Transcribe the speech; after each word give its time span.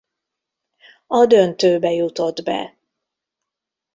A 1.07 1.25
döntőbe 1.25 1.91
jutott 1.91 2.43
be. 2.43 2.77